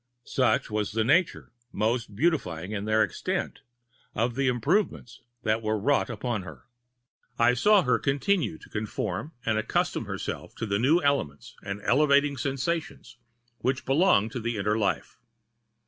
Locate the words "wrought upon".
5.77-6.41